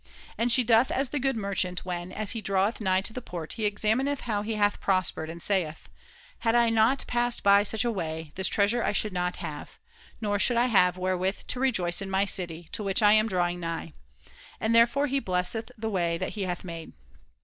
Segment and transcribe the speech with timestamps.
[0.35, 3.53] And she doth as the good merchant when, as he draweth nigh to the port,
[3.53, 5.89] he examineth how he hath prospered, and saith:
[6.39, 9.77] «Had I not passed by such a way, this treasure I should not have;
[10.19, 13.59] nor should I have wherewith to rejoice in my city to which I am drawing
[13.59, 13.93] nigh';
[14.59, 16.93] and therefore he blesseth the way that he hath made.